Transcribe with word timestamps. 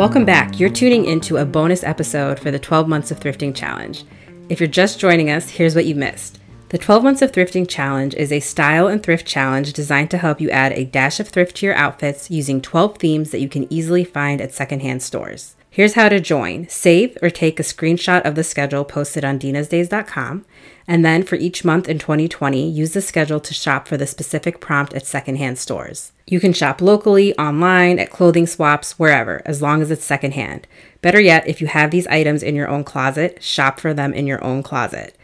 Welcome 0.00 0.24
back. 0.24 0.58
You're 0.58 0.70
tuning 0.70 1.04
into 1.04 1.36
a 1.36 1.44
bonus 1.44 1.84
episode 1.84 2.40
for 2.40 2.50
the 2.50 2.58
12 2.58 2.88
Months 2.88 3.10
of 3.10 3.20
Thrifting 3.20 3.54
Challenge. 3.54 4.02
If 4.48 4.58
you're 4.58 4.66
just 4.66 4.98
joining 4.98 5.28
us, 5.28 5.50
here's 5.50 5.74
what 5.74 5.84
you 5.84 5.94
missed. 5.94 6.40
The 6.70 6.78
12 6.78 7.04
Months 7.04 7.20
of 7.20 7.32
Thrifting 7.32 7.68
Challenge 7.68 8.14
is 8.14 8.32
a 8.32 8.40
style 8.40 8.88
and 8.88 9.02
thrift 9.02 9.26
challenge 9.26 9.74
designed 9.74 10.10
to 10.12 10.16
help 10.16 10.40
you 10.40 10.48
add 10.48 10.72
a 10.72 10.86
dash 10.86 11.20
of 11.20 11.28
thrift 11.28 11.56
to 11.56 11.66
your 11.66 11.74
outfits 11.74 12.30
using 12.30 12.62
12 12.62 12.96
themes 12.96 13.30
that 13.30 13.42
you 13.42 13.48
can 13.50 13.70
easily 13.70 14.02
find 14.02 14.40
at 14.40 14.54
secondhand 14.54 15.02
stores. 15.02 15.54
Here's 15.72 15.94
how 15.94 16.08
to 16.08 16.18
join. 16.18 16.68
Save 16.68 17.16
or 17.22 17.30
take 17.30 17.60
a 17.60 17.62
screenshot 17.62 18.22
of 18.22 18.34
the 18.34 18.42
schedule 18.42 18.84
posted 18.84 19.24
on 19.24 19.38
dinasdays.com, 19.38 20.44
and 20.88 21.04
then 21.04 21.22
for 21.22 21.36
each 21.36 21.64
month 21.64 21.88
in 21.88 22.00
2020, 22.00 22.68
use 22.68 22.92
the 22.92 23.00
schedule 23.00 23.38
to 23.38 23.54
shop 23.54 23.86
for 23.86 23.96
the 23.96 24.06
specific 24.06 24.60
prompt 24.60 24.94
at 24.94 25.06
secondhand 25.06 25.58
stores. 25.58 26.10
You 26.26 26.40
can 26.40 26.52
shop 26.52 26.80
locally, 26.80 27.38
online, 27.38 28.00
at 28.00 28.10
clothing 28.10 28.48
swaps, 28.48 28.98
wherever, 28.98 29.42
as 29.44 29.62
long 29.62 29.80
as 29.80 29.92
it's 29.92 30.04
secondhand. 30.04 30.66
Better 31.02 31.20
yet, 31.20 31.46
if 31.46 31.60
you 31.60 31.68
have 31.68 31.92
these 31.92 32.08
items 32.08 32.42
in 32.42 32.56
your 32.56 32.68
own 32.68 32.82
closet, 32.82 33.40
shop 33.40 33.78
for 33.78 33.94
them 33.94 34.12
in 34.12 34.26
your 34.26 34.42
own 34.42 34.64
closet. 34.64 35.16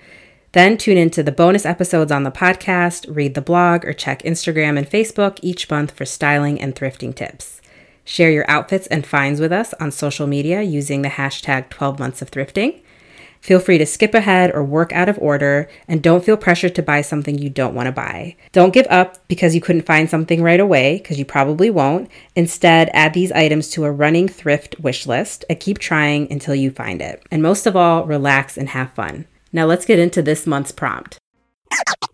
Then 0.53 0.79
tune 0.79 0.97
into 0.97 1.25
the 1.25 1.33
bonus 1.33 1.67
episodes 1.67 2.13
on 2.13 2.23
the 2.23 2.31
podcast, 2.31 3.13
read 3.15 3.35
the 3.35 3.43
blog, 3.43 3.85
or 3.85 3.93
check 3.93 4.23
Instagram 4.23 4.79
and 4.79 4.89
Facebook 4.89 5.41
each 5.43 5.69
month 5.69 5.91
for 5.91 6.05
styling 6.05 6.61
and 6.61 6.73
thrifting 6.73 7.15
tips. 7.15 7.61
Share 8.07 8.31
your 8.31 8.49
outfits 8.49 8.87
and 8.87 9.05
finds 9.05 9.41
with 9.41 9.53
us 9.53 9.75
on 9.81 9.91
social 9.91 10.29
media 10.29 10.63
using 10.63 11.03
the 11.03 11.09
hashtag 11.09 11.69
12 11.71 11.99
months 11.99 12.23
of 12.23 12.31
thrifting. 12.31 12.81
Feel 13.41 13.59
free 13.59 13.79
to 13.79 13.85
skip 13.85 14.15
ahead 14.15 14.53
or 14.55 14.63
work 14.63 14.93
out 14.93 15.09
of 15.09 15.19
order, 15.19 15.69
and 15.89 16.03
don't 16.03 16.25
feel 16.25 16.37
pressured 16.37 16.75
to 16.77 16.83
buy 16.83 17.03
something 17.03 17.37
you 17.37 17.51
don't 17.51 17.75
want 17.75 17.87
to 17.87 17.93
buy. 17.93 18.37
Don't 18.53 18.73
give 18.73 18.87
up 18.89 19.19
because 19.27 19.57
you 19.57 19.61
couldn't 19.61 19.87
find 19.87 20.09
something 20.09 20.41
right 20.41 20.61
away, 20.61 20.99
because 20.99 21.19
you 21.19 21.25
probably 21.25 21.69
won't. 21.69 22.09
Instead, 22.37 22.91
add 22.93 23.13
these 23.13 23.33
items 23.33 23.71
to 23.71 23.85
a 23.85 23.93
running 23.93 24.29
thrift 24.29 24.79
wish 24.81 25.07
list 25.07 25.45
and 25.51 25.59
keep 25.59 25.79
trying 25.79 26.31
until 26.31 26.55
you 26.55 26.71
find 26.71 27.03
it. 27.03 27.23
And 27.33 27.43
most 27.43 27.67
of 27.67 27.75
all, 27.75 28.07
relax 28.07 28.57
and 28.57 28.69
have 28.69 28.93
fun. 28.93 29.27
Now 29.53 29.67
let's 29.67 29.85
get 29.85 29.99
into 29.99 30.23
this 30.23 30.47
month's 30.47 30.73
prompt. 30.73 31.19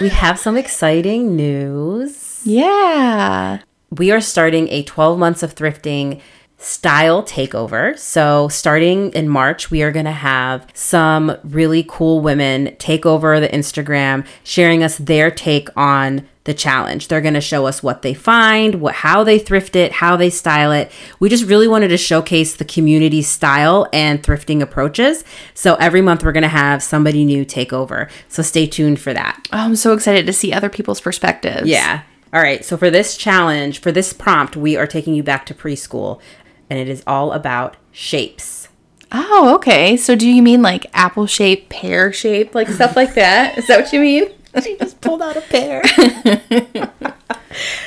We 0.00 0.08
have 0.10 0.38
some 0.38 0.56
exciting 0.56 1.36
news. 1.36 2.25
Yeah. 2.46 3.60
We 3.90 4.10
are 4.10 4.20
starting 4.20 4.68
a 4.68 4.82
12 4.84 5.18
months 5.18 5.42
of 5.42 5.54
thrifting 5.54 6.20
style 6.58 7.22
takeover. 7.22 7.98
So, 7.98 8.48
starting 8.48 9.12
in 9.12 9.28
March, 9.28 9.70
we 9.70 9.82
are 9.82 9.92
going 9.92 10.06
to 10.06 10.10
have 10.10 10.66
some 10.72 11.36
really 11.44 11.84
cool 11.88 12.20
women 12.20 12.74
take 12.78 13.04
over 13.04 13.38
the 13.40 13.48
Instagram, 13.48 14.26
sharing 14.42 14.82
us 14.82 14.96
their 14.96 15.30
take 15.30 15.68
on 15.76 16.26
the 16.44 16.54
challenge. 16.54 17.08
They're 17.08 17.20
going 17.20 17.34
to 17.34 17.40
show 17.40 17.66
us 17.66 17.82
what 17.82 18.02
they 18.02 18.14
find, 18.14 18.76
what 18.76 18.94
how 18.94 19.24
they 19.24 19.38
thrift 19.38 19.74
it, 19.76 19.92
how 19.92 20.16
they 20.16 20.30
style 20.30 20.72
it. 20.72 20.90
We 21.18 21.28
just 21.28 21.44
really 21.44 21.68
wanted 21.68 21.88
to 21.88 21.98
showcase 21.98 22.54
the 22.54 22.64
community 22.64 23.20
style 23.20 23.88
and 23.92 24.22
thrifting 24.22 24.62
approaches. 24.62 25.24
So 25.54 25.74
every 25.74 26.00
month 26.00 26.22
we're 26.22 26.32
going 26.32 26.42
to 26.42 26.48
have 26.48 26.82
somebody 26.82 27.24
new 27.24 27.44
take 27.44 27.72
over. 27.72 28.08
So 28.28 28.42
stay 28.42 28.66
tuned 28.66 29.00
for 29.00 29.12
that. 29.12 29.46
Oh, 29.52 29.58
I'm 29.58 29.76
so 29.76 29.92
excited 29.92 30.24
to 30.26 30.32
see 30.32 30.52
other 30.52 30.68
people's 30.70 31.00
perspectives. 31.00 31.68
Yeah. 31.68 32.02
All 32.36 32.42
right. 32.42 32.62
So 32.62 32.76
for 32.76 32.90
this 32.90 33.16
challenge, 33.16 33.80
for 33.80 33.90
this 33.90 34.12
prompt, 34.12 34.58
we 34.58 34.76
are 34.76 34.86
taking 34.86 35.14
you 35.14 35.22
back 35.22 35.46
to 35.46 35.54
preschool 35.54 36.20
and 36.68 36.78
it 36.78 36.86
is 36.86 37.02
all 37.06 37.32
about 37.32 37.78
shapes. 37.92 38.68
Oh, 39.10 39.54
okay. 39.54 39.96
So 39.96 40.14
do 40.14 40.28
you 40.28 40.42
mean 40.42 40.60
like 40.60 40.84
apple 40.92 41.26
shape, 41.26 41.70
pear 41.70 42.12
shape, 42.12 42.54
like 42.54 42.68
stuff 42.68 42.94
like 42.94 43.14
that? 43.14 43.56
Is 43.56 43.66
that 43.68 43.80
what 43.80 43.90
you 43.90 44.00
mean? 44.00 44.32
she 44.62 44.76
just 44.76 45.00
pulled 45.00 45.22
out 45.22 45.38
a 45.38 45.40
pear. 45.40 45.80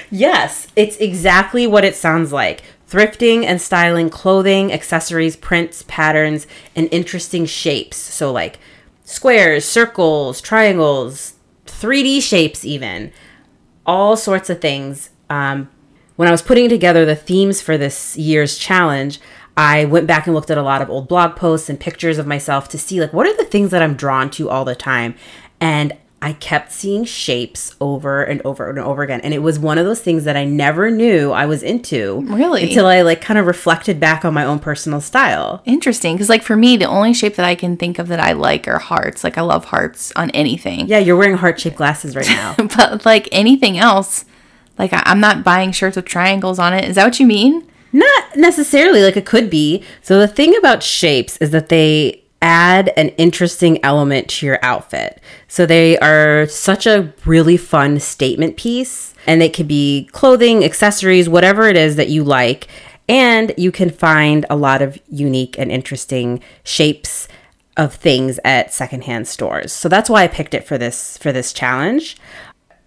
yes, 0.09 0.67
it's 0.75 0.97
exactly 0.97 1.67
what 1.67 1.85
it 1.85 1.95
sounds 1.95 2.33
like. 2.33 2.63
Thrifting 2.89 3.45
and 3.45 3.61
styling 3.61 4.09
clothing, 4.09 4.73
accessories, 4.73 5.35
prints, 5.35 5.83
patterns, 5.83 6.47
and 6.75 6.89
interesting 6.91 7.45
shapes. 7.45 7.97
So, 7.97 8.31
like 8.31 8.57
squares, 9.03 9.63
circles, 9.63 10.41
triangles, 10.41 11.35
3D 11.67 12.23
shapes, 12.23 12.65
even. 12.65 13.13
All 13.89 14.15
sorts 14.15 14.51
of 14.51 14.61
things. 14.61 15.09
Um, 15.31 15.69
when 16.15 16.27
I 16.27 16.31
was 16.31 16.43
putting 16.43 16.69
together 16.69 17.05
the 17.05 17.15
themes 17.15 17.61
for 17.61 17.75
this 17.75 18.15
year's 18.17 18.57
challenge, 18.57 19.19
I 19.57 19.85
went 19.85 20.05
back 20.05 20.27
and 20.27 20.35
looked 20.35 20.51
at 20.51 20.57
a 20.57 20.61
lot 20.61 20.81
of 20.81 20.89
old 20.89 21.07
blog 21.07 21.35
posts 21.35 21.69
and 21.69 21.79
pictures 21.79 22.19
of 22.19 22.27
myself 22.27 22.69
to 22.69 22.77
see 22.77 23.01
like 23.01 23.13
what 23.13 23.25
are 23.25 23.35
the 23.35 23.45
things 23.45 23.71
that 23.71 23.81
I'm 23.81 23.95
drawn 23.95 24.29
to 24.31 24.49
all 24.49 24.63
the 24.63 24.75
time. 24.75 25.15
And 25.59 25.97
I 26.21 26.33
kept 26.33 26.73
seeing 26.73 27.05
shapes 27.05 27.75
over 27.79 28.21
and 28.23 28.41
over 28.43 28.69
and 28.69 28.77
over 28.77 29.03
again. 29.03 29.21
And 29.21 29.33
it 29.33 29.39
was 29.39 29.57
one 29.57 29.77
of 29.77 29.85
those 29.85 30.01
things 30.01 30.25
that 30.25 30.35
I 30.35 30.43
never 30.43 30.91
knew 30.91 31.31
I 31.31 31.45
was 31.45 31.63
into. 31.63 32.21
Really? 32.27 32.63
Until 32.63 32.87
I 32.87 33.01
like 33.03 33.21
kind 33.21 33.39
of 33.39 33.45
reflected 33.45 34.01
back 34.01 34.25
on 34.25 34.33
my 34.33 34.43
own 34.43 34.59
personal 34.59 34.99
style. 34.99 35.61
Interesting. 35.65 36.15
Because, 36.15 36.27
like, 36.27 36.43
for 36.43 36.57
me, 36.57 36.75
the 36.75 36.85
only 36.85 37.13
shape 37.13 37.35
that 37.35 37.45
I 37.45 37.55
can 37.55 37.77
think 37.77 37.99
of 37.99 38.09
that 38.09 38.19
I 38.19 38.33
like 38.33 38.67
are 38.67 38.79
hearts. 38.79 39.23
Like, 39.23 39.37
I 39.37 39.41
love 39.41 39.65
hearts 39.65 40.11
on 40.17 40.29
anything. 40.31 40.87
Yeah, 40.87 40.97
you're 40.99 41.15
wearing 41.15 41.37
heart 41.37 41.59
shaped 41.59 41.77
glasses 41.77 42.15
right 42.17 42.27
now. 42.27 42.55
but, 42.57 43.05
like, 43.05 43.29
anything 43.31 43.77
else, 43.77 44.25
like, 44.77 44.91
I- 44.91 45.03
I'm 45.05 45.21
not 45.21 45.45
buying 45.45 45.71
shirts 45.71 45.95
with 45.95 46.05
triangles 46.05 46.59
on 46.59 46.73
it. 46.73 46.83
Is 46.83 46.95
that 46.95 47.05
what 47.05 47.19
you 47.21 47.27
mean? 47.27 47.65
Not 47.93 48.35
necessarily, 48.35 49.01
like, 49.03 49.15
it 49.15 49.25
could 49.25 49.49
be. 49.49 49.83
So, 50.01 50.19
the 50.19 50.27
thing 50.27 50.55
about 50.57 50.83
shapes 50.83 51.37
is 51.37 51.51
that 51.51 51.69
they 51.69 52.23
add 52.41 52.93
an 52.95 53.09
interesting 53.09 53.83
element 53.83 54.29
to 54.29 54.45
your 54.45 54.59
outfit. 54.61 55.21
So 55.47 55.65
they 55.65 55.97
are 55.99 56.47
such 56.47 56.85
a 56.85 57.13
really 57.25 57.57
fun 57.57 57.99
statement 57.99 58.57
piece 58.57 59.13
and 59.27 59.41
they 59.41 59.49
could 59.49 59.67
be 59.67 60.09
clothing, 60.11 60.63
accessories, 60.63 61.27
whatever 61.27 61.67
it 61.67 61.75
is 61.75 61.95
that 61.97 62.09
you 62.09 62.23
like. 62.23 62.67
And 63.07 63.53
you 63.57 63.71
can 63.71 63.89
find 63.89 64.45
a 64.49 64.55
lot 64.55 64.81
of 64.81 64.97
unique 65.09 65.57
and 65.57 65.71
interesting 65.71 66.41
shapes 66.63 67.27
of 67.75 67.95
things 67.95 68.39
at 68.45 68.73
secondhand 68.73 69.27
stores. 69.27 69.73
So 69.73 69.89
that's 69.89 70.09
why 70.09 70.23
I 70.23 70.27
picked 70.27 70.53
it 70.53 70.65
for 70.65 70.77
this 70.77 71.17
for 71.17 71.31
this 71.31 71.51
challenge. 71.51 72.17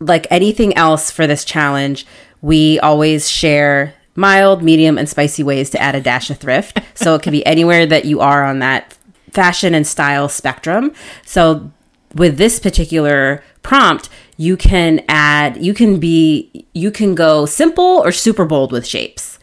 Like 0.00 0.26
anything 0.30 0.76
else 0.76 1.10
for 1.10 1.26
this 1.26 1.44
challenge, 1.44 2.06
we 2.40 2.78
always 2.80 3.28
share 3.28 3.94
mild, 4.14 4.62
medium, 4.62 4.98
and 4.98 5.08
spicy 5.08 5.42
ways 5.42 5.70
to 5.70 5.80
add 5.80 5.94
a 5.94 6.00
dash 6.00 6.30
of 6.30 6.38
thrift. 6.38 6.80
so 6.94 7.14
it 7.14 7.22
could 7.22 7.32
be 7.32 7.44
anywhere 7.54 7.86
that 7.86 8.04
you 8.04 8.20
are 8.20 8.44
on 8.44 8.58
that 8.58 8.96
fashion 9.32 9.74
and 9.74 9.86
style 9.86 10.28
spectrum. 10.28 10.92
So 11.24 11.72
with 12.14 12.36
this 12.36 12.60
particular 12.60 13.42
prompt, 13.62 14.08
you 14.36 14.56
can 14.56 15.04
add, 15.08 15.62
you 15.62 15.74
can 15.74 15.98
be, 15.98 16.66
you 16.74 16.90
can 16.90 17.14
go 17.14 17.46
simple 17.46 18.02
or 18.04 18.12
super 18.12 18.44
bold 18.44 18.72
with 18.72 18.86
shapes. 18.86 19.38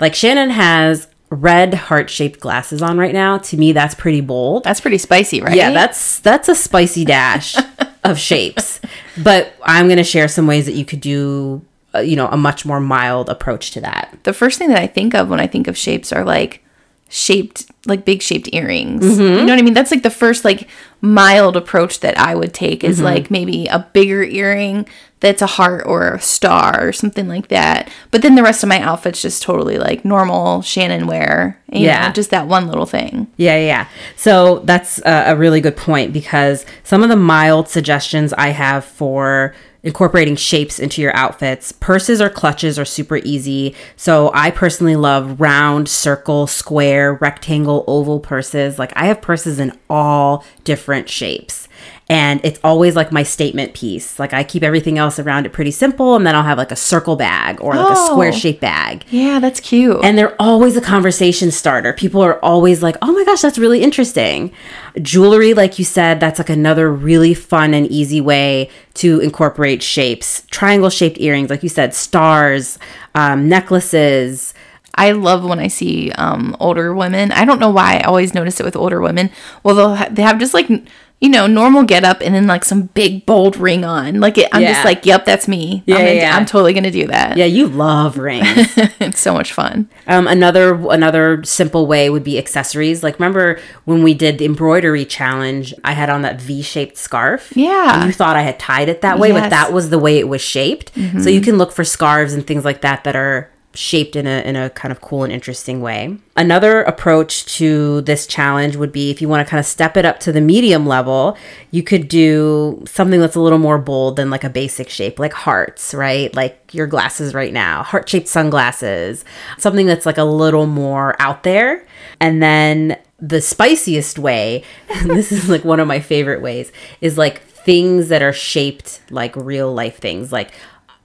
Like 0.00 0.14
Shannon 0.14 0.50
has 0.50 1.08
red 1.30 1.74
heart 1.74 2.10
shaped 2.10 2.40
glasses 2.40 2.82
on 2.82 2.98
right 2.98 3.12
now. 3.12 3.38
To 3.38 3.56
me, 3.56 3.72
that's 3.72 3.94
pretty 3.94 4.20
bold. 4.20 4.64
That's 4.64 4.80
pretty 4.80 4.98
spicy, 4.98 5.40
right? 5.40 5.56
Yeah, 5.56 5.70
that's 5.70 6.20
that's 6.20 6.48
a 6.48 6.54
spicy 6.54 7.04
dash 7.04 7.56
of 8.04 8.18
shapes. 8.18 8.80
But 9.22 9.54
I'm 9.62 9.86
going 9.86 9.98
to 9.98 10.04
share 10.04 10.28
some 10.28 10.46
ways 10.46 10.66
that 10.66 10.74
you 10.74 10.84
could 10.84 11.00
do, 11.00 11.64
uh, 11.94 12.00
you 12.00 12.16
know, 12.16 12.28
a 12.28 12.36
much 12.36 12.64
more 12.64 12.80
mild 12.80 13.28
approach 13.28 13.70
to 13.72 13.80
that. 13.80 14.18
the 14.24 14.32
first 14.32 14.58
thing 14.58 14.68
that 14.68 14.78
I 14.78 14.86
think 14.86 15.14
of 15.14 15.28
when 15.28 15.40
I 15.40 15.46
think 15.46 15.68
of 15.68 15.76
shapes 15.76 16.12
are 16.12 16.24
like 16.24 16.64
shaped 17.08 17.70
like 17.86 18.04
big 18.04 18.22
shaped 18.22 18.48
earrings. 18.52 19.04
Mm-hmm. 19.04 19.22
You 19.22 19.44
know 19.44 19.52
what 19.52 19.58
I 19.58 19.62
mean? 19.62 19.74
That's 19.74 19.90
like 19.90 20.02
the 20.02 20.10
first 20.10 20.44
like 20.44 20.68
mild 21.00 21.56
approach 21.56 22.00
that 22.00 22.18
I 22.18 22.34
would 22.34 22.54
take 22.54 22.82
is 22.82 22.96
mm-hmm. 22.96 23.04
like 23.04 23.30
maybe 23.30 23.66
a 23.66 23.78
bigger 23.92 24.22
earring 24.22 24.86
that's 25.20 25.40
a 25.40 25.46
heart 25.46 25.84
or 25.86 26.14
a 26.14 26.20
star 26.20 26.86
or 26.86 26.92
something 26.92 27.28
like 27.28 27.48
that. 27.48 27.90
But 28.10 28.20
then 28.20 28.34
the 28.34 28.42
rest 28.42 28.62
of 28.62 28.68
my 28.68 28.80
outfit's 28.80 29.22
just 29.22 29.42
totally 29.42 29.78
like 29.78 30.04
normal 30.04 30.60
Shannon 30.60 31.06
wear. 31.06 31.58
You 31.72 31.86
Yeah. 31.86 32.08
know, 32.08 32.12
just 32.12 32.30
that 32.30 32.46
one 32.46 32.66
little 32.66 32.84
thing. 32.84 33.28
Yeah, 33.36 33.56
yeah, 33.56 33.66
yeah. 33.66 33.88
So 34.16 34.58
that's 34.60 35.00
a 35.04 35.34
really 35.34 35.62
good 35.62 35.76
point 35.76 36.12
because 36.12 36.66
some 36.82 37.02
of 37.02 37.08
the 37.08 37.16
mild 37.16 37.68
suggestions 37.68 38.32
I 38.34 38.48
have 38.48 38.84
for 38.84 39.54
incorporating 39.84 40.34
shapes 40.34 40.80
into 40.80 41.00
your 41.00 41.14
outfits, 41.14 41.70
purses 41.70 42.20
or 42.20 42.30
clutches 42.30 42.78
are 42.78 42.84
super 42.84 43.18
easy. 43.18 43.76
So 43.96 44.30
I 44.34 44.50
personally 44.50 44.96
love 44.96 45.40
round, 45.40 45.88
circle, 45.88 46.46
square, 46.46 47.14
rectangle, 47.14 47.84
oval 47.86 48.18
purses. 48.18 48.78
Like 48.78 48.92
I 48.96 49.06
have 49.06 49.22
purses 49.22 49.60
in 49.60 49.78
all 49.88 50.44
different 50.64 51.08
shapes. 51.08 51.68
And 52.06 52.38
it's 52.44 52.60
always 52.62 52.94
like 52.96 53.10
my 53.12 53.22
statement 53.22 53.72
piece. 53.72 54.18
Like 54.18 54.34
I 54.34 54.44
keep 54.44 54.62
everything 54.62 54.98
else 54.98 55.18
around 55.18 55.46
it 55.46 55.54
pretty 55.54 55.70
simple, 55.70 56.16
and 56.16 56.26
then 56.26 56.34
I'll 56.36 56.42
have 56.42 56.58
like 56.58 56.70
a 56.70 56.76
circle 56.76 57.16
bag 57.16 57.62
or 57.62 57.74
like 57.74 57.88
a 57.88 57.94
Oh. 57.96 58.10
square 58.12 58.30
shaped 58.32 58.60
bag. 58.60 59.06
Yeah, 59.08 59.38
that's 59.38 59.58
cute. 59.58 60.04
And 60.04 60.18
they're 60.18 60.36
always 60.40 60.76
a 60.76 60.82
conversation 60.82 61.50
starter. 61.50 61.94
People 61.94 62.20
are 62.20 62.38
always 62.44 62.82
like, 62.82 62.96
oh 63.00 63.10
my 63.12 63.24
gosh, 63.24 63.40
that's 63.40 63.56
really 63.58 63.80
interesting. 63.82 64.52
Jewelry, 65.00 65.54
like 65.54 65.78
you 65.78 65.84
said, 65.86 66.20
that's 66.20 66.38
like 66.38 66.50
another 66.50 66.92
really 66.92 67.32
fun 67.32 67.72
and 67.72 67.86
easy 67.86 68.20
way 68.20 68.68
to 68.94 69.20
incorporate 69.20 69.82
shapes. 69.82 70.42
Triangle 70.50 70.90
shaped 70.90 71.18
earrings, 71.20 71.48
like 71.48 71.62
you 71.62 71.70
said, 71.70 71.94
stars, 71.94 72.78
um, 73.14 73.48
necklaces. 73.48 74.52
I 74.96 75.10
love 75.12 75.44
when 75.44 75.58
I 75.58 75.66
see 75.68 76.12
um, 76.12 76.54
older 76.60 76.94
women. 76.94 77.32
I 77.32 77.44
don't 77.44 77.58
know 77.58 77.70
why 77.70 77.96
I 77.96 78.02
always 78.02 78.34
notice 78.34 78.60
it 78.60 78.64
with 78.64 78.76
older 78.76 79.00
women. 79.00 79.30
Well, 79.64 79.74
they'll 79.74 79.96
ha- 79.96 80.08
they 80.10 80.22
have 80.22 80.38
just 80.38 80.54
like 80.54 80.70
n- 80.70 80.86
you 81.24 81.30
know, 81.30 81.46
normal 81.46 81.84
get 81.84 82.04
up 82.04 82.20
and 82.20 82.34
then 82.34 82.46
like 82.46 82.66
some 82.66 82.82
big 82.92 83.24
bold 83.24 83.56
ring 83.56 83.82
on. 83.82 84.20
Like 84.20 84.36
it, 84.36 84.46
I'm 84.52 84.60
Yeah. 84.60 84.74
just 84.74 84.84
like, 84.84 85.06
yep, 85.06 85.24
that's 85.24 85.48
me. 85.48 85.82
Yeah, 85.86 85.96
I'm, 85.96 86.16
yeah. 86.16 86.36
I'm 86.36 86.44
totally 86.44 86.74
gonna 86.74 86.90
do 86.90 87.06
that. 87.06 87.38
Yeah, 87.38 87.46
you 87.46 87.66
love 87.66 88.18
rings. 88.18 88.46
it's 89.00 89.20
so 89.20 89.32
much 89.32 89.50
fun. 89.54 89.88
Um, 90.06 90.28
another 90.28 90.74
another 90.90 91.42
simple 91.44 91.86
way 91.86 92.10
would 92.10 92.24
be 92.24 92.36
accessories. 92.36 93.02
Like 93.02 93.18
remember 93.18 93.58
when 93.86 94.02
we 94.02 94.12
did 94.12 94.36
the 94.36 94.44
embroidery 94.44 95.06
challenge, 95.06 95.72
I 95.82 95.92
had 95.92 96.10
on 96.10 96.20
that 96.22 96.42
V-shaped 96.42 96.98
scarf. 96.98 97.52
Yeah. 97.56 98.04
You 98.04 98.12
thought 98.12 98.36
I 98.36 98.42
had 98.42 98.58
tied 98.58 98.90
it 98.90 99.00
that 99.00 99.18
way, 99.18 99.30
but 99.32 99.36
Yes. 99.36 99.42
Mm-hmm. 99.44 99.50
that 99.50 99.72
was 99.72 99.88
the 99.88 99.98
way 99.98 100.18
it 100.18 100.28
was 100.28 100.42
shaped. 100.42 100.92
So 101.22 101.30
you 101.30 101.40
can 101.40 101.56
look 101.56 101.72
for 101.72 101.84
scarves 101.84 102.34
and 102.34 102.46
things 102.46 102.66
like 102.66 102.82
that 102.82 103.04
that 103.04 103.16
are 103.16 103.50
shaped 103.74 104.16
in 104.16 104.26
a 104.26 104.40
in 104.42 104.56
a 104.56 104.70
kind 104.70 104.92
of 104.92 105.00
cool 105.00 105.24
and 105.24 105.32
interesting 105.32 105.80
way. 105.80 106.16
Another 106.36 106.82
approach 106.82 107.44
to 107.56 108.00
this 108.02 108.26
challenge 108.26 108.76
would 108.76 108.92
be 108.92 109.10
if 109.10 109.20
you 109.20 109.28
want 109.28 109.46
to 109.46 109.50
kind 109.50 109.58
of 109.58 109.66
step 109.66 109.96
it 109.96 110.04
up 110.04 110.20
to 110.20 110.32
the 110.32 110.40
medium 110.40 110.86
level, 110.86 111.36
you 111.70 111.82
could 111.82 112.08
do 112.08 112.82
something 112.86 113.20
that's 113.20 113.36
a 113.36 113.40
little 113.40 113.58
more 113.58 113.78
bold 113.78 114.16
than 114.16 114.30
like 114.30 114.44
a 114.44 114.50
basic 114.50 114.88
shape, 114.88 115.18
like 115.18 115.32
hearts, 115.32 115.92
right? 115.92 116.34
Like 116.34 116.72
your 116.72 116.86
glasses 116.86 117.34
right 117.34 117.52
now, 117.52 117.82
heart-shaped 117.82 118.28
sunglasses. 118.28 119.24
Something 119.58 119.86
that's 119.86 120.06
like 120.06 120.18
a 120.18 120.24
little 120.24 120.66
more 120.66 121.20
out 121.20 121.42
there. 121.42 121.86
And 122.20 122.42
then 122.42 122.98
the 123.20 123.40
spiciest 123.40 124.18
way, 124.18 124.62
and 124.88 125.10
this 125.10 125.32
is 125.32 125.48
like 125.48 125.64
one 125.64 125.80
of 125.80 125.88
my 125.88 126.00
favorite 126.00 126.42
ways, 126.42 126.72
is 127.00 127.18
like 127.18 127.42
things 127.42 128.08
that 128.08 128.22
are 128.22 128.32
shaped 128.32 129.00
like 129.10 129.34
real 129.36 129.72
life 129.72 129.98
things. 129.98 130.32
Like 130.32 130.52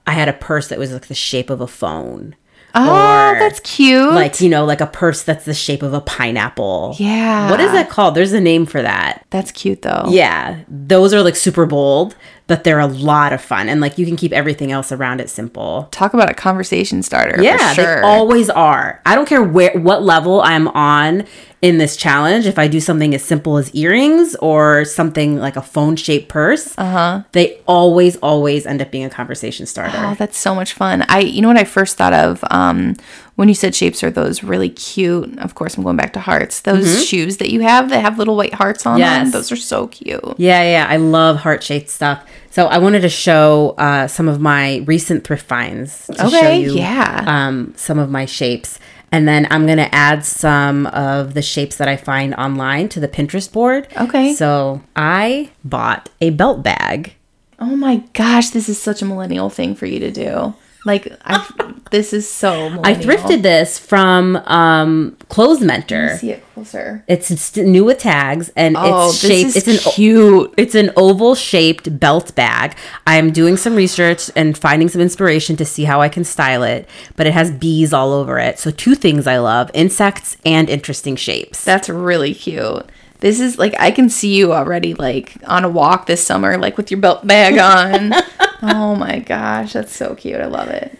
I 0.06 0.12
had 0.12 0.28
a 0.28 0.32
purse 0.32 0.68
that 0.68 0.78
was 0.78 0.92
like 0.92 1.06
the 1.06 1.14
shape 1.14 1.50
of 1.50 1.60
a 1.60 1.66
phone. 1.66 2.34
Oh, 2.74 3.34
that's 3.38 3.60
cute. 3.60 4.12
Like, 4.12 4.40
you 4.40 4.48
know, 4.48 4.64
like 4.64 4.80
a 4.80 4.86
purse 4.86 5.22
that's 5.22 5.44
the 5.44 5.54
shape 5.54 5.82
of 5.82 5.92
a 5.94 6.00
pineapple. 6.00 6.94
yeah. 6.98 7.50
What 7.50 7.60
is 7.60 7.72
that 7.72 7.88
called? 7.90 8.14
There's 8.14 8.32
a 8.32 8.40
name 8.40 8.66
for 8.66 8.80
that. 8.82 9.24
That's 9.30 9.50
cute 9.52 9.82
though. 9.82 10.04
Yeah. 10.08 10.60
Those 10.68 11.12
are 11.14 11.22
like 11.22 11.36
super 11.36 11.66
bold, 11.66 12.16
but 12.50 12.64
they're 12.64 12.80
a 12.80 12.86
lot 12.88 13.32
of 13.32 13.40
fun. 13.40 13.68
And 13.68 13.80
like 13.80 13.96
you 13.96 14.04
can 14.04 14.16
keep 14.16 14.32
everything 14.32 14.72
else 14.72 14.90
around 14.90 15.20
it 15.20 15.30
simple. 15.30 15.86
Talk 15.92 16.14
about 16.14 16.28
a 16.28 16.34
conversation 16.34 17.00
starter. 17.00 17.40
Yeah, 17.40 17.68
for 17.68 17.74
sure. 17.76 17.94
they 17.94 18.02
always 18.02 18.50
are. 18.50 19.00
I 19.06 19.14
don't 19.14 19.28
care 19.28 19.40
where 19.40 19.70
what 19.78 20.02
level 20.02 20.40
I'm 20.40 20.66
on 20.66 21.26
in 21.62 21.78
this 21.78 21.96
challenge. 21.96 22.46
If 22.46 22.58
I 22.58 22.66
do 22.66 22.80
something 22.80 23.14
as 23.14 23.22
simple 23.22 23.56
as 23.56 23.72
earrings 23.72 24.34
or 24.36 24.84
something 24.84 25.36
like 25.36 25.54
a 25.54 25.62
phone 25.62 25.94
shaped 25.94 26.28
purse, 26.28 26.76
uh-huh. 26.76 27.22
they 27.30 27.60
always, 27.68 28.16
always 28.16 28.66
end 28.66 28.82
up 28.82 28.90
being 28.90 29.04
a 29.04 29.10
conversation 29.10 29.64
starter. 29.64 29.98
Oh, 29.98 30.14
that's 30.14 30.36
so 30.36 30.52
much 30.52 30.72
fun. 30.72 31.04
I, 31.08 31.20
you 31.20 31.42
know 31.42 31.48
what 31.48 31.56
I 31.56 31.62
first 31.62 31.96
thought 31.96 32.12
of 32.12 32.42
um, 32.50 32.96
when 33.40 33.48
you 33.48 33.54
said 33.54 33.74
shapes 33.74 34.04
are 34.04 34.10
those 34.10 34.42
really 34.42 34.68
cute. 34.68 35.38
Of 35.38 35.54
course, 35.54 35.74
I'm 35.74 35.82
going 35.82 35.96
back 35.96 36.12
to 36.12 36.20
hearts. 36.20 36.60
Those 36.60 37.08
shoes 37.08 37.38
that 37.38 37.50
you 37.50 37.60
have 37.60 37.88
that 37.88 38.02
have 38.02 38.18
little 38.18 38.36
white 38.36 38.52
hearts 38.52 38.84
on 38.84 39.00
them. 39.00 39.22
Mm-hmm. 39.22 39.30
Those 39.30 39.50
are 39.50 39.56
so 39.56 39.86
cute. 39.86 40.34
Yeah, 40.36 40.62
yeah, 40.62 40.86
I 40.86 40.98
love 40.98 41.36
heart 41.36 41.62
shaped 41.62 41.88
stuff. 41.88 42.22
So 42.50 42.66
I 42.66 42.76
wanted 42.76 43.00
to 43.00 43.08
show 43.08 43.76
uh, 43.78 44.08
some 44.08 44.28
of 44.28 44.42
my 44.42 44.84
recent 44.84 45.24
thrift 45.24 45.46
finds 45.46 46.06
to 46.08 46.28
show 46.28 46.50
you 46.50 46.74
yeah. 46.74 47.24
um, 47.26 47.72
some 47.78 47.98
of 47.98 48.10
my 48.10 48.26
shapes. 48.26 48.78
And 49.10 49.26
then 49.26 49.46
I'm 49.50 49.64
going 49.64 49.78
to 49.78 49.94
add 49.94 50.22
some 50.22 50.84
of 50.88 51.32
the 51.32 51.40
shapes 51.40 51.76
that 51.76 51.88
I 51.88 51.96
find 51.96 52.34
online 52.34 52.90
to 52.90 53.00
the 53.00 53.08
Pinterest 53.08 53.50
board. 53.50 53.88
Okay. 53.96 54.34
So 54.34 54.82
I 54.94 55.50
bought 55.64 56.10
a 56.20 56.28
belt 56.28 56.62
bag. 56.62 57.14
Oh 57.58 57.74
my 57.74 58.02
gosh, 58.12 58.50
this 58.50 58.68
is 58.68 58.78
such 58.78 59.00
a 59.00 59.06
millennial 59.06 59.48
thing 59.48 59.74
for 59.74 59.86
you 59.86 59.98
to 59.98 60.10
do. 60.10 60.52
Like, 60.84 61.12
I, 61.24 61.74
this 61.90 62.12
is 62.12 62.28
so. 62.28 62.70
Millennial. 62.70 62.86
I 62.86 62.94
thrifted 62.94 63.42
this 63.42 63.78
from 63.78 64.36
um, 64.36 65.16
Clothes 65.28 65.60
Mentor. 65.60 66.16
See 66.16 66.30
it 66.30 66.44
closer. 66.54 67.04
It's 67.06 67.56
new 67.56 67.84
with 67.84 67.98
tags 67.98 68.50
and 68.56 68.76
Oh, 68.78 69.08
it's 69.08 69.18
shaped. 69.18 69.56
It's 69.56 69.68
an 69.68 69.92
cute. 69.92 70.54
It's 70.56 70.74
an 70.74 70.90
oval 70.96 71.34
shaped 71.34 71.98
belt 72.00 72.34
bag. 72.34 72.76
I'm 73.06 73.30
doing 73.32 73.56
some 73.56 73.74
research 73.74 74.30
and 74.36 74.56
finding 74.56 74.88
some 74.88 75.00
inspiration 75.00 75.56
to 75.56 75.64
see 75.64 75.84
how 75.84 76.00
I 76.00 76.08
can 76.08 76.24
style 76.24 76.62
it, 76.62 76.88
but 77.16 77.26
it 77.26 77.32
has 77.34 77.50
bees 77.50 77.92
all 77.92 78.12
over 78.12 78.38
it. 78.38 78.58
So, 78.58 78.70
two 78.70 78.94
things 78.94 79.26
I 79.26 79.38
love 79.38 79.70
insects 79.74 80.36
and 80.44 80.70
interesting 80.70 81.16
shapes. 81.16 81.64
That's 81.64 81.88
really 81.88 82.34
cute. 82.34 82.88
This 83.20 83.38
is 83.38 83.58
like 83.58 83.74
I 83.78 83.90
can 83.90 84.08
see 84.08 84.34
you 84.34 84.52
already 84.54 84.94
like 84.94 85.34
on 85.46 85.64
a 85.64 85.68
walk 85.68 86.06
this 86.06 86.24
summer, 86.24 86.56
like 86.56 86.76
with 86.76 86.90
your 86.90 87.00
belt 87.00 87.26
bag 87.26 87.58
on. 87.58 88.14
oh 88.62 88.94
my 88.94 89.18
gosh, 89.20 89.72
that's 89.72 89.94
so 89.94 90.14
cute. 90.14 90.40
I 90.40 90.46
love 90.46 90.68
it. 90.68 90.98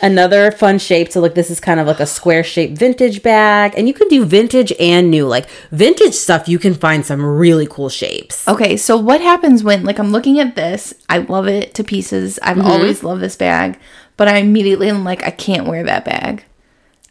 Another 0.00 0.50
fun 0.50 0.80
shape. 0.80 1.12
So, 1.12 1.20
like, 1.20 1.34
this 1.34 1.48
is 1.48 1.60
kind 1.60 1.78
of 1.78 1.86
like 1.86 2.00
a 2.00 2.06
square 2.06 2.42
shaped 2.42 2.76
vintage 2.76 3.22
bag, 3.22 3.74
and 3.76 3.86
you 3.86 3.94
can 3.94 4.08
do 4.08 4.24
vintage 4.24 4.72
and 4.80 5.12
new. 5.12 5.28
Like, 5.28 5.48
vintage 5.70 6.14
stuff, 6.14 6.48
you 6.48 6.58
can 6.58 6.74
find 6.74 7.06
some 7.06 7.24
really 7.24 7.68
cool 7.70 7.88
shapes. 7.88 8.46
Okay, 8.48 8.76
so 8.76 8.96
what 8.96 9.20
happens 9.20 9.62
when 9.62 9.84
like 9.84 10.00
I'm 10.00 10.10
looking 10.10 10.40
at 10.40 10.56
this? 10.56 10.92
I 11.08 11.18
love 11.18 11.46
it 11.46 11.74
to 11.74 11.84
pieces. 11.84 12.40
I've 12.42 12.56
Mm-hmm. 12.56 12.66
always 12.66 13.04
loved 13.04 13.20
this 13.22 13.36
bag, 13.36 13.78
but 14.16 14.26
I 14.26 14.38
immediately 14.38 14.88
am 14.88 15.04
like 15.04 15.22
I 15.22 15.30
can't 15.30 15.68
wear 15.68 15.84
that 15.84 16.04
bag. 16.04 16.44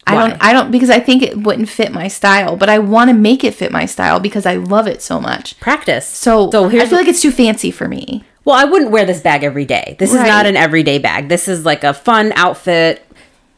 I 0.06 0.16
don't 0.16 0.44
I 0.44 0.51
don't 0.51 0.72
because 0.72 0.89
I 0.89 1.00
think 1.00 1.24
it 1.24 1.38
wouldn't 1.38 1.69
fit 1.69 1.94
my 1.94 2.10
style, 2.10 2.57
but 2.57 2.68
I 2.69 2.80
want 2.80 3.10
to 3.10 3.13
make 3.13 3.45
it 3.45 3.54
fit 3.54 3.72
my 3.72 3.86
style 3.86 4.19
because 4.19 4.45
I 4.45 4.56
love 4.56 4.88
it 4.88 5.01
so 5.01 5.22
much. 5.22 5.57
Practice. 5.62 6.06
So, 6.07 6.50
so 6.51 6.68
here's 6.68 6.83
I 6.83 6.88
feel 6.88 6.98
like 6.98 7.07
it's 7.07 7.22
too 7.22 7.31
fancy 7.31 7.72
for 7.72 7.88
me. 7.88 8.25
Well, 8.44 8.56
I 8.56 8.66
wouldn't 8.66 8.92
wear 8.92 9.06
this 9.06 9.22
bag 9.22 9.44
every 9.44 9.66
day. 9.66 9.96
This 10.00 10.12
is 10.12 10.22
not 10.22 10.46
an 10.46 10.58
everyday 10.58 10.98
bag. 10.98 11.30
This 11.30 11.48
is 11.48 11.64
like 11.66 11.84
a 11.84 11.94
fun 11.94 12.32
outfit, 12.36 13.06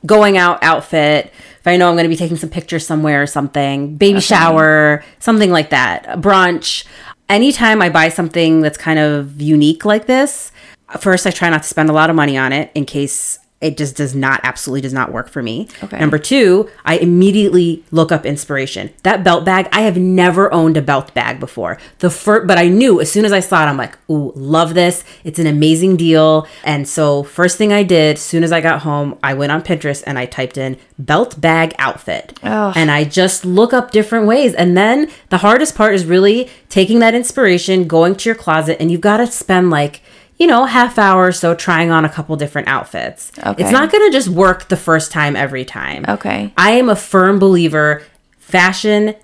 going 0.06 0.38
out 0.38 0.62
outfit. 0.62 1.32
If 1.60 1.68
I 1.68 1.78
know 1.78 1.88
I'm 1.88 1.96
going 1.96 2.04
to 2.04 2.10
be 2.10 2.18
taking 2.18 2.36
some 2.36 2.50
pictures 2.50 2.86
somewhere 2.86 3.24
or 3.24 3.28
something, 3.28 3.96
baby 3.96 4.20
shower, 4.20 5.04
something 5.20 5.52
like 5.52 5.70
that, 5.70 6.06
a 6.08 6.18
brunch. 6.18 6.86
Anytime 7.30 7.82
I 7.82 7.90
buy 7.90 8.10
something 8.10 8.60
that's 8.60 8.78
kind 8.78 9.00
of 9.00 9.42
unique 9.42 9.86
like 9.86 10.06
this, 10.06 10.52
first 11.00 11.26
I 11.26 11.32
try 11.32 11.50
not 11.50 11.64
to 11.64 11.70
spend 11.70 11.90
a 11.90 11.94
lot 11.94 12.10
of 12.10 12.18
money 12.18 12.38
on 12.38 12.52
it 12.52 12.70
in 12.76 12.86
case 12.86 13.40
it 13.64 13.78
just 13.78 13.96
does 13.96 14.14
not 14.14 14.42
absolutely 14.44 14.82
does 14.82 14.94
not 14.94 15.12
work 15.12 15.30
for 15.30 15.42
me. 15.42 15.68
Okay. 15.82 15.98
Number 16.00 16.18
two, 16.18 16.70
I 16.86 16.98
immediately 16.98 17.84
look 17.92 18.12
up 18.12 18.26
inspiration. 18.26 18.92
That 19.04 19.24
belt 19.24 19.46
bag, 19.46 19.70
I 19.72 19.82
have 19.82 19.98
never 19.98 20.54
owned 20.54 20.78
a 20.78 20.82
belt 20.82 21.14
bag 21.14 21.40
before. 21.40 21.78
The 22.00 22.10
first, 22.10 22.46
but 22.48 22.58
I 22.58 22.68
knew 22.68 23.00
as 23.00 23.12
soon 23.12 23.26
as 23.26 23.32
I 23.32 23.40
saw 23.40 23.64
it, 23.64 23.68
I'm 23.68 23.78
like, 23.78 23.98
ooh, 24.10 24.34
love 24.36 24.74
this. 24.74 25.04
It's 25.24 25.40
an 25.40 25.48
amazing 25.48 25.98
deal. 25.98 26.48
And 26.64 26.88
so 26.88 27.24
first 27.24 27.58
thing 27.58 27.72
I 27.72 27.84
did, 27.84 28.18
as 28.18 28.22
soon 28.22 28.44
as 28.44 28.52
I 28.52 28.62
got 28.62 28.82
home, 28.82 29.18
I 29.24 29.34
went 29.34 29.52
on 29.52 29.62
Pinterest 29.62 30.04
and 30.06 30.20
I 30.20 30.26
typed 30.26 30.58
in 30.58 30.78
belt 31.00 31.40
bag 31.40 31.74
outfit. 31.80 32.38
And 32.76 32.92
I 32.92 33.06
just 33.06 33.46
look 33.46 33.74
up 33.74 33.92
different 33.92 34.28
ways. 34.28 34.54
And 34.54 34.76
then 34.76 35.10
the 35.30 35.38
hardest 35.38 35.76
part 35.76 35.96
is 35.96 36.06
really 36.06 36.50
taking 36.70 37.00
that 37.00 37.16
inspiration, 37.16 37.88
going 37.88 38.16
to 38.16 38.30
your 38.30 38.36
closet, 38.36 38.78
and 38.80 38.92
you've 38.92 39.02
got 39.02 39.18
to 39.18 39.28
spend 39.28 39.70
like, 39.70 40.02
you 40.44 40.48
know, 40.48 40.66
half 40.66 41.00
hour 41.00 41.28
or 41.28 41.32
so 41.32 41.56
trying 41.56 41.90
on 41.90 42.04
a 42.04 42.10
couple 42.10 42.36
different 42.36 42.68
outfits. 42.68 43.32
Okay. 43.40 43.64
It's 43.64 43.72
not 43.72 43.90
going 43.90 44.12
to 44.12 44.12
just 44.12 44.28
work 44.28 44.68
the 44.68 44.76
first 44.76 45.10
time 45.10 45.38
every 45.38 45.64
time. 45.64 46.04
Okay. 46.06 46.52
I 46.58 46.72
am 46.72 46.90
a 46.90 46.98
firm 46.98 47.40
believer 47.40 48.04
fashion 48.40 49.16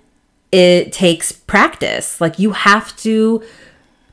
it 0.53 0.93
takes 0.93 1.33
practice. 1.33 2.21
Like 2.21 2.39
you 2.39 2.51
have 2.53 2.95
to 2.97 3.43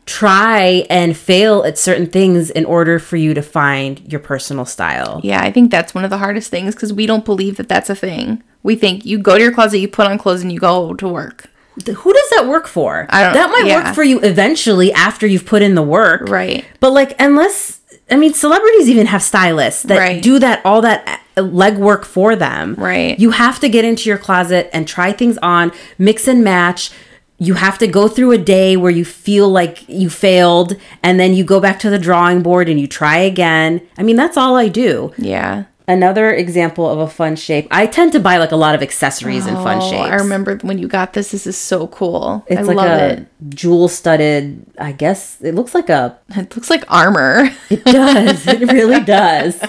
try 0.04 0.85
and 0.90 1.16
fail 1.16 1.62
at 1.62 1.78
certain 1.78 2.09
things 2.09 2.50
in 2.50 2.64
order 2.64 2.99
for 2.99 3.16
you 3.16 3.35
to 3.35 3.40
find 3.40 4.00
your 4.11 4.21
personal 4.21 4.64
style. 4.64 5.21
Yeah, 5.23 5.40
I 5.40 5.52
think 5.52 5.71
that's 5.71 5.95
one 5.95 6.02
of 6.02 6.11
the 6.11 6.19
hardest 6.19 6.50
things 6.50 6.75
because 6.75 6.92
we 6.92 7.07
don't 7.07 7.25
believe 7.25 7.57
that 7.59 7.69
that's 7.69 7.88
a 7.88 7.95
thing. 7.95 8.42
We 8.64 8.75
think 8.75 9.07
you 9.07 9.19
go 9.19 9.38
to 9.38 9.42
your 9.45 9.54
closet, 9.54 9.78
you 9.78 9.87
put 9.87 10.09
on 10.09 10.19
clothes, 10.19 10.42
and 10.42 10.50
you 10.50 10.59
go 10.59 10.92
to 10.95 11.09
work. 11.09 11.50
Who 11.85 12.12
does 12.12 12.30
that 12.30 12.47
work 12.49 12.66
for? 12.66 13.06
I 13.11 13.25
don't- 13.25 13.35
that 13.35 13.50
might 13.50 13.66
yeah. 13.66 13.85
work 13.85 13.95
for 13.95 14.02
you 14.02 14.18
eventually 14.21 14.92
after 14.92 15.26
you've 15.26 15.45
put 15.47 15.62
in 15.62 15.75
the 15.75 15.83
work. 15.83 16.28
Right. 16.28 16.64
But 16.80 16.92
like 16.92 17.14
unless 17.21 17.80
I 18.11 18.16
mean 18.16 18.33
celebrities 18.35 18.88
even 18.88 19.06
have 19.06 19.23
stylists 19.23 19.83
that 19.85 19.99
Right. 19.99 20.23
do 20.23 20.38
that 20.38 20.62
all 20.64 20.80
that 20.83 21.21
uh, 21.37 21.42
legwork 21.42 22.04
for 22.04 22.35
them. 22.37 22.75
Right. 22.78 23.18
You 23.18 23.30
have 23.33 23.61
to 23.61 23.68
get 23.68 23.85
into 23.85 24.09
your 24.09 24.18
closet 24.18 24.71
and 24.73 24.87
try 24.88 25.12
things 25.12 25.38
on, 25.42 25.73
mix 25.99 26.26
and 26.28 26.42
match. 26.42 26.90
You 27.38 27.54
have 27.54 27.76
to 27.78 27.87
go 27.87 28.09
through 28.09 28.30
a 28.33 28.38
day 28.38 28.78
where 28.78 28.90
you 28.90 29.04
feel 29.04 29.49
like 29.50 29.87
you 29.88 30.09
failed 30.09 30.76
and 31.02 31.21
then 31.21 31.35
you 31.35 31.45
go 31.45 31.61
back 31.61 31.78
to 31.80 31.90
the 31.90 31.99
drawing 31.99 32.40
board 32.42 32.68
and 32.71 32.80
you 32.80 32.87
try 32.87 33.18
again. 33.18 33.83
I 33.99 34.02
mean, 34.02 34.16
that's 34.16 34.38
all 34.38 34.56
I 34.56 34.68
do. 34.68 35.12
Yeah. 35.18 35.64
Another 35.88 36.33
example 36.35 36.88
of 36.90 36.99
a 36.99 37.09
fun 37.09 37.37
shape. 37.37 37.69
I 37.71 37.87
tend 37.87 38.11
to 38.12 38.21
buy 38.21 38.38
like 38.38 38.50
a 38.50 38.57
lot 38.57 38.75
of 38.75 38.83
accessories 38.83 39.47
in 39.47 39.55
fun 39.55 39.78
Oh, 39.81 39.88
shapes. 39.90 40.11
I 40.11 40.16
remember 40.16 40.57
when 40.62 40.78
you 40.78 40.88
got 40.88 41.12
this. 41.12 41.31
This 41.31 41.47
is 41.47 41.57
so 41.57 41.87
cool. 41.87 42.45
It's 42.49 42.59
I 42.59 42.62
like 42.64 42.76
love 42.76 42.88
a 43.00 43.12
it. 43.19 43.28
jewel 43.50 43.87
studded, 43.88 44.66
I 44.81 44.90
guess 44.90 45.40
it 45.40 45.55
looks 45.55 45.75
like 45.75 45.88
a 45.88 46.19
It 46.37 46.57
looks 46.57 46.71
like 46.71 46.85
armor. 46.88 47.50
it 47.71 47.85
does. 47.85 48.47
it 48.49 48.73
really 48.73 49.00
does. 49.05 49.62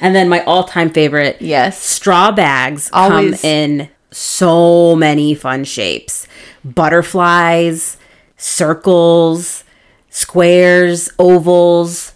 And 0.00 0.14
then 0.14 0.28
my 0.28 0.44
all-time 0.44 0.90
favorite, 0.90 1.38
yes. 1.42 1.82
straw 1.82 2.30
bags 2.30 2.88
Always. 2.92 3.40
come 3.40 3.50
in 3.50 3.88
so 4.12 4.94
many 4.94 5.34
fun 5.34 5.64
shapes. 5.64 6.28
Butterflies, 6.64 7.96
circles, 8.36 9.64
squares, 10.10 11.10
ovals. 11.18 12.12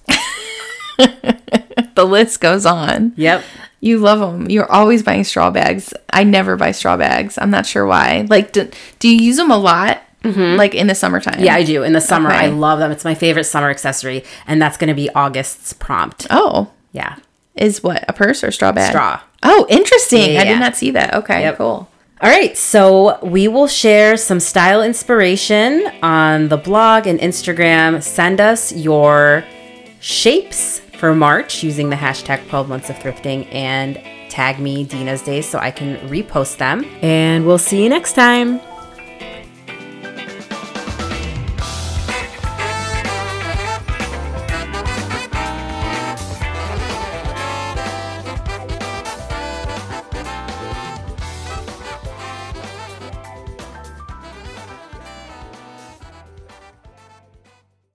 The 1.94 2.04
list 2.04 2.40
goes 2.40 2.66
on. 2.66 3.12
Yep. 3.16 3.44
You 3.80 3.98
love 3.98 4.20
them. 4.20 4.50
You're 4.50 4.70
always 4.70 5.02
buying 5.02 5.24
straw 5.24 5.50
bags. 5.50 5.94
I 6.12 6.22
never 6.24 6.56
buy 6.56 6.72
straw 6.72 6.96
bags. 6.96 7.38
I'm 7.38 7.50
not 7.50 7.64
sure 7.66 7.86
why. 7.86 8.26
Like, 8.28 8.52
do, 8.52 8.68
do 8.98 9.08
you 9.08 9.16
use 9.16 9.36
them 9.36 9.50
a 9.50 9.56
lot? 9.58 10.02
Mm-hmm. 10.22 10.58
like 10.58 10.74
in 10.74 10.86
the 10.86 10.94
summertime. 10.94 11.42
Yeah, 11.42 11.54
I 11.54 11.62
do. 11.64 11.82
In 11.82 11.94
the 11.94 12.00
summer, 12.02 12.28
Okay. 12.28 12.38
I 12.40 12.46
love 12.48 12.78
them. 12.78 12.90
It's 12.90 13.04
my 13.06 13.14
favorite 13.14 13.44
summer 13.44 13.70
accessory, 13.70 14.22
and 14.46 14.60
that's 14.60 14.76
going 14.76 14.88
to 14.88 14.94
be 14.94 15.08
August's 15.14 15.72
prompt. 15.72 16.26
Oh, 16.28 16.70
Yeah. 16.92 17.16
is 17.54 17.82
what 17.82 18.04
a 18.06 18.12
purse 18.12 18.44
or 18.44 18.50
straw 18.50 18.70
bag? 18.70 18.90
Straw. 18.90 19.20
Oh, 19.42 19.66
interesting. 19.70 20.34
Yeah, 20.34 20.40
I 20.40 20.44
yeah. 20.44 20.52
did 20.52 20.60
not 20.60 20.76
see 20.76 20.90
that. 20.90 21.14
Okay, 21.14 21.40
Yep. 21.40 21.56
cool. 21.56 21.88
All 22.20 22.28
right, 22.28 22.54
so 22.54 23.18
we 23.24 23.48
will 23.48 23.66
share 23.66 24.18
some 24.18 24.40
style 24.40 24.82
inspiration 24.82 25.90
on 26.02 26.48
the 26.48 26.58
blog 26.58 27.06
and 27.06 27.18
Instagram. 27.18 28.02
Send 28.02 28.42
us 28.42 28.72
your 28.72 29.42
shapes 30.00 30.82
for 31.00 31.14
March 31.14 31.62
using 31.62 31.88
the 31.88 31.96
hashtag 31.96 32.46
12 32.48 32.68
months 32.68 32.90
of 32.90 32.96
thrifting 32.96 33.52
and 33.52 34.00
tag 34.28 34.60
me 34.60 34.84
Dina's 34.84 35.22
Days 35.22 35.48
so 35.48 35.58
I 35.58 35.70
can 35.70 35.96
repost 36.08 36.58
them. 36.58 36.84
And 37.02 37.46
we'll 37.46 37.58
see 37.58 37.82
you 37.82 37.88
next 37.88 38.12
time. 38.12 38.60